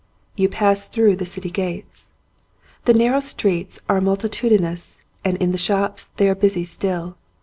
You 0.35 0.49
pass 0.49 0.87
through 0.87 1.17
the 1.17 1.27
city 1.27 1.51
gates. 1.51 2.09
The 2.85 2.93
narrow 2.95 3.19
streets 3.19 3.77
are 3.87 4.01
multi 4.01 4.29
tudinous 4.29 4.97
and 5.23 5.37
in 5.37 5.51
the 5.51 5.59
shops 5.59 6.09
they 6.17 6.27
are 6.27 6.33
busy 6.33 6.65
still. 6.65 7.17